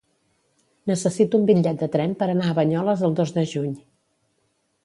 [0.91, 3.81] Necessito un bitllet de tren per anar a Banyoles el dos de juny.